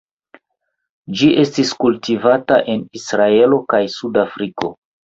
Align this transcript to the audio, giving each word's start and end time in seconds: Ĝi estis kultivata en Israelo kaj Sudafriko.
Ĝi 1.19 1.29
estis 1.43 1.75
kultivata 1.83 2.59
en 2.75 2.85
Israelo 3.03 3.65
kaj 3.77 3.85
Sudafriko. 4.01 4.79